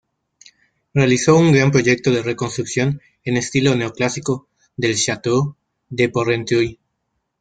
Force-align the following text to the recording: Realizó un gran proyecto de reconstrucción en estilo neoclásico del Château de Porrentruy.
Realizó 0.95 1.37
un 1.37 1.51
gran 1.53 1.69
proyecto 1.69 2.09
de 2.09 2.23
reconstrucción 2.23 3.01
en 3.23 3.37
estilo 3.37 3.75
neoclásico 3.75 4.47
del 4.75 4.95
Château 4.95 5.57
de 5.89 6.09
Porrentruy. 6.09 6.79